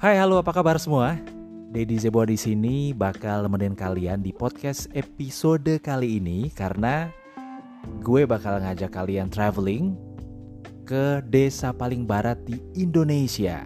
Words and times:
Hai, 0.00 0.16
halo, 0.16 0.40
apa 0.40 0.56
kabar 0.56 0.80
semua? 0.80 1.20
Dedi 1.68 2.00
Zebo 2.00 2.24
di 2.24 2.32
sini 2.32 2.96
bakal 2.96 3.44
nemenin 3.44 3.76
kalian 3.76 4.24
di 4.24 4.32
podcast 4.32 4.88
episode 4.96 5.76
kali 5.76 6.16
ini 6.16 6.48
karena 6.56 7.12
gue 8.00 8.24
bakal 8.24 8.64
ngajak 8.64 8.96
kalian 8.96 9.28
traveling 9.28 9.92
ke 10.88 11.20
desa 11.28 11.76
paling 11.76 12.08
barat 12.08 12.40
di 12.48 12.56
Indonesia. 12.80 13.60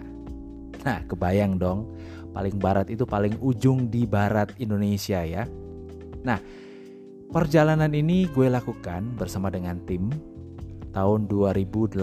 Nah, 0.82 1.06
kebayang 1.06 1.54
dong, 1.54 1.94
paling 2.34 2.58
barat 2.58 2.90
itu 2.90 3.06
paling 3.06 3.38
ujung 3.38 3.86
di 3.86 4.02
barat 4.02 4.50
Indonesia 4.58 5.22
ya. 5.22 5.46
Nah, 6.26 6.42
perjalanan 7.30 7.94
ini 7.94 8.26
gue 8.34 8.50
lakukan 8.50 9.06
bersama 9.14 9.54
dengan 9.54 9.78
tim 9.86 10.10
tahun 10.98 11.30
2018 11.30 11.94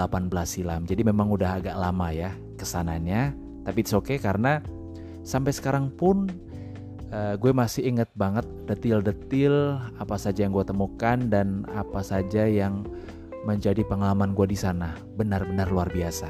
silam. 0.47 0.87
Jadi 0.87 1.03
memang 1.03 1.27
udah 1.35 1.59
agak 1.59 1.75
lama 1.75 2.15
ya 2.15 2.31
ke 2.55 2.63
sananya, 2.63 3.35
tapi 3.67 3.85
it's 3.85 3.93
okay 3.93 4.17
karena 4.17 4.61
sampai 5.21 5.53
sekarang 5.53 5.93
pun 5.93 6.29
uh, 7.13 7.35
gue 7.37 7.51
masih 7.53 7.85
inget 7.85 8.09
banget 8.17 8.47
detil-detil 8.65 9.77
apa 9.99 10.15
saja 10.17 10.47
yang 10.47 10.53
gue 10.55 10.65
temukan 10.65 11.17
dan 11.29 11.67
apa 11.75 12.01
saja 12.01 12.47
yang 12.47 12.87
menjadi 13.45 13.81
pengalaman 13.85 14.33
gue 14.37 14.47
di 14.49 14.57
sana. 14.57 14.93
Benar-benar 15.17 15.69
luar 15.69 15.89
biasa. 15.89 16.29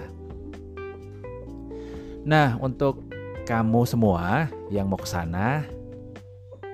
Nah, 2.21 2.55
untuk 2.61 3.09
kamu 3.49 3.81
semua 3.89 4.47
yang 4.69 4.87
mau 4.87 4.99
ke 4.99 5.09
sana, 5.09 5.65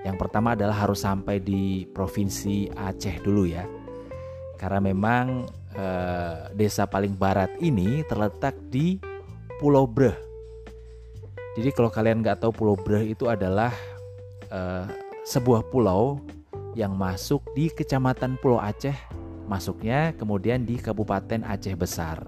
yang 0.03 0.19
pertama 0.19 0.53
adalah 0.53 0.75
harus 0.75 1.01
sampai 1.01 1.39
di 1.39 1.87
provinsi 1.89 2.69
Aceh 2.75 3.23
dulu 3.23 3.47
ya. 3.47 3.63
Karena 4.59 4.81
memang 4.83 5.47
eh, 5.73 6.51
desa 6.53 6.85
paling 6.85 7.15
barat 7.15 7.49
ini 7.63 8.03
terletak 8.05 8.57
di 8.67 8.99
Pulau 9.57 9.87
Breh. 9.87 10.26
Jadi 11.57 11.73
kalau 11.73 11.89
kalian 11.89 12.21
nggak 12.21 12.45
tahu 12.45 12.53
Pulau 12.53 12.77
Breh 12.77 13.17
itu 13.17 13.25
adalah 13.25 13.73
eh, 14.53 14.85
sebuah 15.25 15.65
pulau 15.73 16.21
yang 16.77 16.93
masuk 16.93 17.41
di 17.57 17.73
Kecamatan 17.73 18.37
Pulau 18.37 18.61
Aceh, 18.61 18.93
masuknya 19.49 20.13
kemudian 20.13 20.61
di 20.61 20.77
Kabupaten 20.77 21.41
Aceh 21.41 21.73
Besar. 21.73 22.21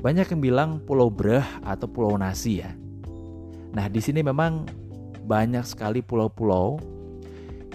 Banyak 0.00 0.32
yang 0.32 0.40
bilang 0.40 0.70
Pulau 0.80 1.12
Breh 1.12 1.44
atau 1.60 1.84
Pulau 1.84 2.16
Nasi 2.16 2.64
ya. 2.64 2.72
Nah, 3.76 3.86
di 3.92 4.00
sini 4.00 4.24
memang 4.24 4.64
banyak 5.28 5.62
sekali 5.62 6.00
pulau-pulau 6.00 6.80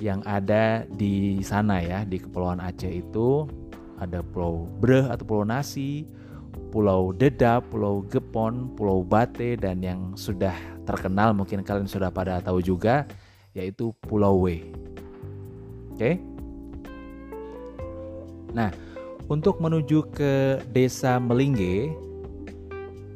yang 0.03 0.20
ada 0.28 0.84
di 0.92 1.40
sana 1.40 1.80
ya, 1.80 2.03
di 2.03 2.20
Kepulauan 2.20 2.59
Aceh 2.59 2.90
itu 2.90 3.48
ada 3.96 4.20
Pulau 4.20 4.68
Breh 4.81 5.08
atau 5.08 5.23
Pulau 5.23 5.46
Nasi, 5.48 6.03
Pulau 6.76 7.16
Dedap, 7.16 7.72
Pulau 7.72 8.04
Gepon, 8.12 8.76
Pulau 8.76 9.00
Bate 9.00 9.56
dan 9.56 9.80
yang 9.80 10.12
sudah 10.20 10.52
terkenal 10.84 11.31
mungkin 11.31 11.64
kalian 11.64 11.88
sudah 11.88 12.12
pada 12.12 12.44
tahu 12.44 12.59
juga 12.59 13.08
yaitu 13.56 13.95
Pulau 14.04 14.44
W. 14.44 14.59
Oke. 15.96 16.20
Nah, 18.52 18.76
untuk 19.31 19.64
menuju 19.64 20.03
ke 20.12 20.59
Desa 20.76 21.16
Melingge 21.16 21.96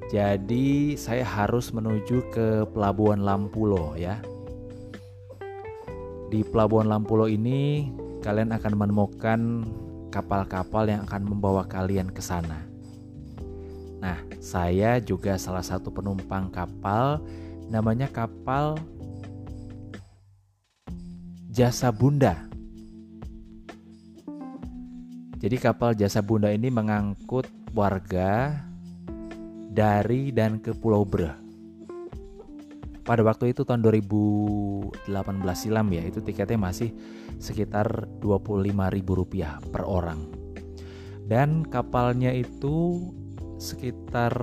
jadi 0.07 0.95
saya 0.95 1.27
harus 1.27 1.75
menuju 1.75 2.31
ke 2.31 2.63
Pelabuhan 2.71 3.27
Lampulo 3.27 3.91
ya. 3.99 4.23
Di 6.31 6.47
Pelabuhan 6.47 6.87
Lampulo 6.87 7.27
ini 7.27 7.91
kalian 8.23 8.55
akan 8.55 8.73
menemukan 8.79 9.39
kapal-kapal 10.15 10.87
yang 10.87 11.03
akan 11.03 11.27
membawa 11.27 11.67
kalian 11.67 12.07
ke 12.07 12.23
sana. 12.23 12.68
Nah, 13.99 14.19
saya 14.39 15.03
juga 15.03 15.35
salah 15.35 15.63
satu 15.63 15.91
penumpang 15.91 16.47
kapal 16.51 17.19
namanya 17.67 18.07
kapal 18.07 18.79
Jasa 21.51 21.91
Bunda. 21.91 22.47
Jadi 25.39 25.55
kapal 25.59 25.95
Jasa 25.95 26.19
Bunda 26.23 26.51
ini 26.51 26.67
mengangkut 26.71 27.47
warga 27.75 28.59
dari 29.71 30.31
dan 30.35 30.59
ke 30.59 30.75
Pulau 30.75 31.03
Breh. 31.07 31.31
Pada 33.03 33.25
waktu 33.25 33.55
itu 33.55 33.65
tahun 33.65 33.81
2018 33.81 35.09
silam 35.57 35.87
ya, 35.89 36.05
itu 36.05 36.21
tiketnya 36.21 36.61
masih 36.61 36.93
sekitar 37.41 38.05
Rp25.000 38.21 39.71
per 39.73 39.83
orang. 39.87 40.29
Dan 41.25 41.65
kapalnya 41.65 42.29
itu 42.29 43.09
sekitar 43.59 44.33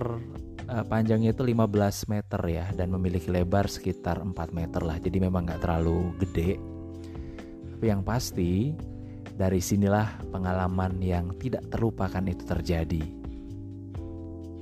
uh, 0.69 0.84
panjangnya 0.87 1.32
itu 1.32 1.43
15 1.43 2.12
meter 2.12 2.41
ya 2.47 2.69
dan 2.77 2.93
memiliki 2.93 3.32
lebar 3.32 3.66
sekitar 3.66 4.21
4 4.21 4.37
meter 4.53 4.84
lah. 4.84 5.00
Jadi 5.00 5.19
memang 5.19 5.49
nggak 5.49 5.65
terlalu 5.65 6.12
gede. 6.21 6.60
Tapi 7.72 7.84
yang 7.88 8.04
pasti 8.04 8.77
dari 9.32 9.59
sinilah 9.59 10.28
pengalaman 10.28 11.00
yang 11.00 11.32
tidak 11.41 11.65
terlupakan 11.72 12.25
itu 12.25 12.44
terjadi 12.44 13.27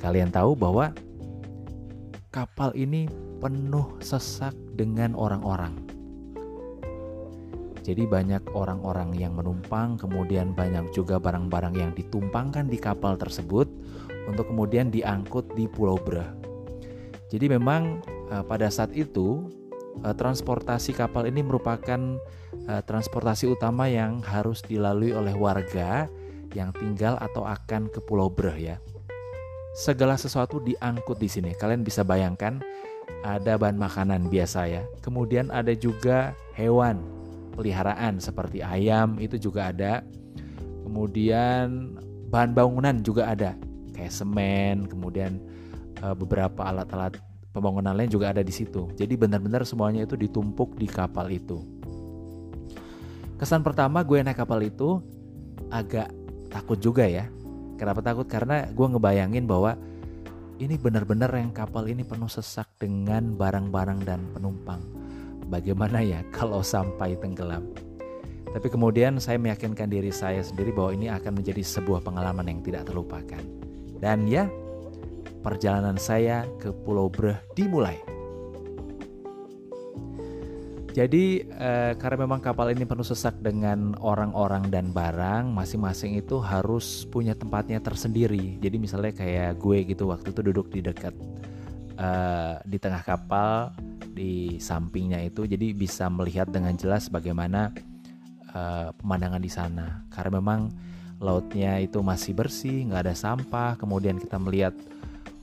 Kalian 0.05 0.29
tahu 0.29 0.53
bahwa 0.53 0.93
kapal 2.29 2.77
ini 2.77 3.09
penuh 3.41 3.97
sesak 4.05 4.53
dengan 4.77 5.17
orang-orang. 5.17 5.73
Jadi 7.81 8.05
banyak 8.05 8.53
orang-orang 8.53 9.17
yang 9.17 9.33
menumpang, 9.33 9.97
kemudian 9.97 10.53
banyak 10.53 10.93
juga 10.93 11.17
barang-barang 11.17 11.73
yang 11.73 11.97
ditumpangkan 11.97 12.69
di 12.69 12.77
kapal 12.77 13.17
tersebut 13.17 13.65
untuk 14.29 14.51
kemudian 14.51 14.89
diangkut 14.89 15.53
di 15.53 15.69
Pulau 15.69 16.01
Brah. 16.01 16.33
Jadi 17.29 17.51
memang 17.51 18.05
uh, 18.31 18.45
pada 18.47 18.71
saat 18.71 18.95
itu 18.95 19.51
uh, 20.07 20.15
transportasi 20.15 20.95
kapal 20.95 21.27
ini 21.27 21.43
merupakan 21.43 22.21
uh, 22.71 22.83
transportasi 22.85 23.51
utama 23.51 23.91
yang 23.91 24.23
harus 24.23 24.63
dilalui 24.63 25.11
oleh 25.11 25.35
warga 25.35 26.07
yang 26.55 26.71
tinggal 26.77 27.19
atau 27.19 27.43
akan 27.43 27.91
ke 27.91 27.99
Pulau 28.05 28.31
Breh 28.31 28.75
ya 28.75 28.77
segala 29.75 30.15
sesuatu 30.15 30.63
diangkut 30.63 31.19
di 31.19 31.27
sini. 31.27 31.51
Kalian 31.59 31.83
bisa 31.83 32.07
bayangkan 32.07 32.63
ada 33.27 33.59
bahan 33.59 33.75
makanan 33.75 34.31
biasa 34.31 34.71
ya. 34.71 34.83
Kemudian 35.03 35.51
ada 35.51 35.75
juga 35.75 36.33
hewan 36.55 37.03
peliharaan 37.59 38.23
seperti 38.23 38.63
ayam 38.63 39.19
itu 39.19 39.37
juga 39.37 39.75
ada. 39.75 40.07
Kemudian 40.87 41.99
bahan 42.31 42.55
bangunan 42.55 43.03
juga 43.03 43.35
ada 43.35 43.59
kayak 43.95 44.13
semen, 44.13 44.91
kemudian 44.91 45.41
eh, 46.03 46.15
beberapa 46.19 46.67
alat-alat 46.67 47.17
pembangunan 47.55 47.95
lain 47.95 48.11
juga 48.11 48.35
ada 48.35 48.43
di 48.43 48.51
situ. 48.51 48.91
Jadi 48.99 49.15
benar-benar 49.15 49.63
semuanya 49.65 50.05
itu 50.05 50.19
ditumpuk 50.19 50.75
di 50.75 50.91
kapal 50.91 51.31
itu. 51.31 51.63
Kesan 53.39 53.63
pertama 53.63 54.03
gue 54.03 54.19
naik 54.21 54.43
kapal 54.43 54.61
itu 54.67 54.99
agak 55.71 56.11
takut 56.51 56.79
juga 56.79 57.07
ya 57.07 57.27
Kenapa 57.75 58.01
takut? 58.01 58.27
Karena 58.31 58.71
gue 58.71 58.87
ngebayangin 58.87 59.45
bahwa 59.51 59.75
ini 60.63 60.79
benar-benar 60.79 61.35
yang 61.35 61.51
kapal 61.51 61.91
ini 61.91 62.07
penuh 62.07 62.31
sesak 62.31 62.71
dengan 62.79 63.35
barang-barang 63.35 64.07
dan 64.07 64.21
penumpang. 64.31 64.79
Bagaimana 65.51 65.99
ya 66.01 66.23
kalau 66.31 66.63
sampai 66.63 67.19
tenggelam? 67.19 67.67
Tapi 68.55 68.71
kemudian 68.71 69.19
saya 69.19 69.35
meyakinkan 69.43 69.91
diri 69.91 70.15
saya 70.15 70.39
sendiri 70.39 70.71
bahwa 70.71 70.95
ini 70.95 71.11
akan 71.11 71.43
menjadi 71.43 71.59
sebuah 71.67 72.07
pengalaman 72.07 72.47
yang 72.47 72.61
tidak 72.63 72.87
terlupakan. 72.87 73.43
Dan 74.05 74.29
ya, 74.29 74.45
perjalanan 75.41 75.97
saya 75.97 76.45
ke 76.61 76.77
Pulau 76.85 77.09
Breh 77.09 77.41
dimulai. 77.57 77.97
Jadi 80.93 81.43
eh, 81.43 81.97
karena 81.97 82.29
memang 82.29 82.45
kapal 82.45 82.71
ini 82.71 82.85
penuh 82.85 83.03
sesak 83.03 83.41
dengan 83.41 83.97
orang-orang 83.99 84.69
dan 84.69 84.93
barang, 84.93 85.51
masing-masing 85.51 86.21
itu 86.21 86.37
harus 86.37 87.09
punya 87.09 87.33
tempatnya 87.33 87.81
tersendiri. 87.81 88.61
Jadi 88.61 88.77
misalnya 88.77 89.11
kayak 89.17 89.57
gue 89.57 89.89
gitu 89.89 90.13
waktu 90.13 90.37
itu 90.37 90.41
duduk 90.53 90.69
di 90.69 90.85
dekat 90.85 91.17
eh, 91.97 92.61
di 92.69 92.77
tengah 92.77 93.03
kapal, 93.03 93.73
di 94.13 94.61
sampingnya 94.61 95.25
itu, 95.25 95.49
jadi 95.49 95.73
bisa 95.73 96.13
melihat 96.13 96.47
dengan 96.53 96.77
jelas 96.77 97.09
bagaimana 97.09 97.73
eh, 98.53 98.93
pemandangan 99.01 99.41
di 99.41 99.51
sana. 99.51 100.05
Karena 100.13 100.39
memang 100.39 100.71
lautnya 101.25 101.81
itu 101.81 102.05
masih 102.05 102.37
bersih, 102.37 102.85
nggak 102.85 103.09
ada 103.09 103.15
sampah. 103.17 103.81
Kemudian 103.81 104.21
kita 104.21 104.37
melihat 104.37 104.77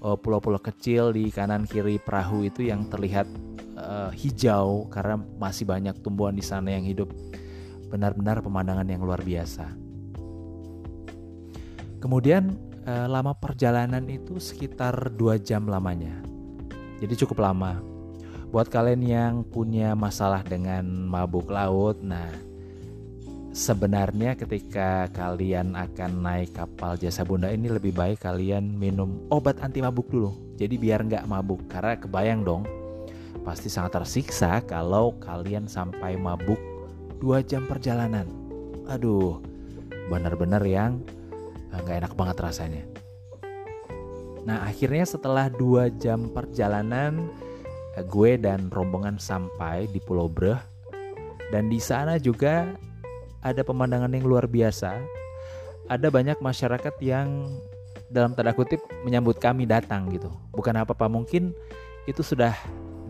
oh, 0.06 0.14
pulau-pulau 0.14 0.62
kecil 0.62 1.10
di 1.10 1.34
kanan 1.34 1.66
kiri 1.66 1.98
perahu 1.98 2.46
itu 2.46 2.70
yang 2.70 2.86
terlihat 2.86 3.26
uh, 3.74 4.14
hijau 4.14 4.86
karena 4.94 5.18
masih 5.42 5.66
banyak 5.66 5.98
tumbuhan 6.06 6.38
di 6.38 6.46
sana 6.46 6.78
yang 6.78 6.86
hidup. 6.86 7.10
Benar-benar 7.90 8.46
pemandangan 8.46 8.86
yang 8.86 9.02
luar 9.02 9.26
biasa. 9.26 9.66
Kemudian 12.02 12.54
uh, 12.86 13.10
lama 13.10 13.34
perjalanan 13.34 14.06
itu 14.06 14.38
sekitar 14.38 15.14
dua 15.18 15.42
jam 15.42 15.66
lamanya. 15.66 16.14
Jadi 17.02 17.14
cukup 17.26 17.42
lama. 17.42 17.82
Buat 18.52 18.68
kalian 18.68 19.02
yang 19.02 19.34
punya 19.48 19.96
masalah 19.96 20.44
dengan 20.44 20.84
mabuk 21.08 21.48
laut, 21.48 22.04
nah 22.04 22.28
sebenarnya 23.52 24.40
ketika 24.40 25.12
kalian 25.12 25.76
akan 25.76 26.24
naik 26.24 26.56
kapal 26.56 26.96
jasa 26.96 27.28
bunda 27.28 27.52
ini 27.52 27.68
lebih 27.68 27.92
baik 27.92 28.24
kalian 28.24 28.80
minum 28.80 29.28
obat 29.28 29.60
anti 29.60 29.84
mabuk 29.84 30.08
dulu. 30.08 30.56
Jadi 30.56 30.80
biar 30.80 31.04
nggak 31.04 31.28
mabuk 31.28 31.68
karena 31.68 32.00
kebayang 32.00 32.48
dong 32.48 32.64
pasti 33.44 33.68
sangat 33.68 34.02
tersiksa 34.02 34.64
kalau 34.64 35.20
kalian 35.20 35.68
sampai 35.68 36.16
mabuk 36.16 36.60
dua 37.20 37.44
jam 37.44 37.68
perjalanan. 37.68 38.26
Aduh, 38.88 39.44
benar-benar 40.08 40.64
yang 40.64 41.04
eh, 41.76 41.80
nggak 41.84 42.08
enak 42.08 42.14
banget 42.16 42.38
rasanya. 42.40 42.84
Nah 44.48 44.64
akhirnya 44.66 45.06
setelah 45.06 45.52
dua 45.52 45.92
jam 45.92 46.32
perjalanan 46.32 47.28
eh, 48.00 48.06
gue 48.08 48.40
dan 48.40 48.72
rombongan 48.72 49.20
sampai 49.20 49.92
di 49.92 50.00
Pulau 50.00 50.32
Breh 50.32 50.58
dan 51.52 51.68
di 51.68 51.84
sana 51.84 52.16
juga 52.16 52.72
ada 53.42 53.62
pemandangan 53.66 54.14
yang 54.14 54.26
luar 54.26 54.46
biasa. 54.46 55.02
Ada 55.90 56.08
banyak 56.08 56.40
masyarakat 56.40 56.96
yang 57.04 57.50
dalam 58.08 58.38
tanda 58.38 58.54
kutip 58.56 58.80
menyambut 59.04 59.42
kami 59.42 59.66
datang 59.68 60.08
gitu. 60.14 60.30
Bukan 60.54 60.78
apa-apa 60.78 61.10
mungkin 61.12 61.52
itu 62.06 62.22
sudah 62.22 62.54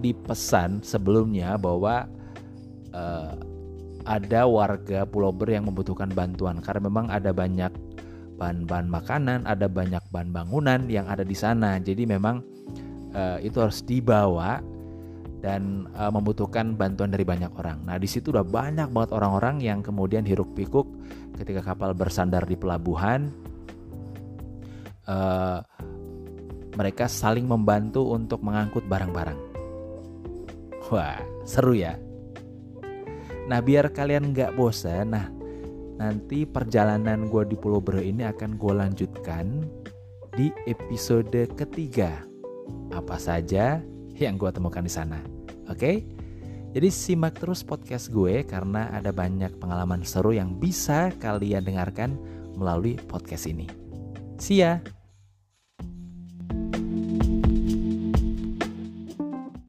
dipesan 0.01 0.81
sebelumnya 0.81 1.55
bahwa 1.59 2.09
uh, 2.95 3.37
ada 4.01 4.49
warga 4.49 5.05
Pulau 5.05 5.29
Ber 5.29 5.53
yang 5.53 5.69
membutuhkan 5.69 6.09
bantuan 6.09 6.57
karena 6.57 6.89
memang 6.89 7.05
ada 7.13 7.29
banyak 7.29 7.69
bahan-bahan 8.41 8.89
makanan, 8.89 9.39
ada 9.45 9.69
banyak 9.69 10.01
bahan 10.09 10.33
bangunan 10.33 10.89
yang 10.89 11.05
ada 11.05 11.21
di 11.21 11.37
sana. 11.37 11.77
Jadi 11.77 12.09
memang 12.09 12.41
uh, 13.13 13.37
itu 13.45 13.61
harus 13.61 13.85
dibawa 13.85 14.65
dan 15.41 15.89
uh, 15.97 16.13
membutuhkan 16.13 16.77
bantuan 16.77 17.09
dari 17.09 17.25
banyak 17.25 17.49
orang. 17.57 17.81
Nah, 17.83 17.97
di 17.97 18.05
situ 18.05 18.29
udah 18.29 18.45
banyak 18.45 18.93
banget 18.93 19.11
orang-orang 19.17 19.57
yang 19.59 19.81
kemudian 19.81 20.21
hiruk 20.21 20.53
pikuk 20.53 20.85
ketika 21.35 21.73
kapal 21.73 21.97
bersandar 21.97 22.45
di 22.45 22.53
pelabuhan. 22.53 23.33
Uh, 25.09 25.65
mereka 26.77 27.09
saling 27.09 27.49
membantu 27.49 28.13
untuk 28.13 28.39
mengangkut 28.45 28.85
barang-barang. 28.85 29.39
Wah, 30.93 31.19
seru 31.43 31.75
ya. 31.75 31.97
Nah, 33.49 33.59
biar 33.59 33.91
kalian 33.91 34.31
nggak 34.31 34.55
bosan, 34.55 35.11
nah 35.11 35.27
nanti 35.97 36.47
perjalanan 36.47 37.27
gue 37.27 37.43
di 37.49 37.57
Pulau 37.57 37.83
Bro 37.83 37.99
ini 37.99 38.23
akan 38.23 38.55
gue 38.55 38.73
lanjutkan 38.77 39.45
di 40.37 40.53
episode 40.69 41.49
ketiga. 41.57 42.23
Apa 42.93 43.19
saja 43.19 43.83
yang 44.25 44.37
gue 44.37 44.49
temukan 44.53 44.85
di 44.85 44.91
sana. 44.91 45.17
Oke? 45.69 46.05
Jadi 46.71 46.87
simak 46.87 47.35
terus 47.35 47.67
podcast 47.67 48.07
gue 48.07 48.47
karena 48.47 48.87
ada 48.95 49.11
banyak 49.11 49.59
pengalaman 49.59 50.07
seru 50.07 50.31
yang 50.31 50.55
bisa 50.55 51.11
kalian 51.19 51.67
dengarkan 51.67 52.15
melalui 52.55 52.95
podcast 52.95 53.49
ini. 53.49 53.67
See 54.39 54.63
ya! 54.63 55.00